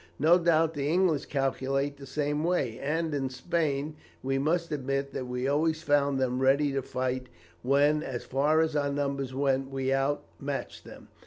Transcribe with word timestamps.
No 0.17 0.39
doubt 0.39 0.73
the 0.73 0.89
English 0.89 1.25
calculate 1.27 1.97
the 1.97 2.07
same 2.07 2.43
way, 2.43 2.79
and, 2.79 3.13
in 3.13 3.29
Spain, 3.29 3.97
we 4.23 4.39
must 4.39 4.71
admit 4.71 5.11
that 5.13 5.27
we 5.27 5.47
always 5.47 5.83
found 5.83 6.17
them 6.17 6.39
ready 6.41 6.71
to 6.71 6.81
fight 6.81 7.27
when, 7.61 8.01
as 8.01 8.23
far 8.25 8.61
as 8.61 8.73
numbers 8.73 9.35
went, 9.35 9.69
we 9.69 9.93
outmatched 9.93 10.85
them. 10.85 11.09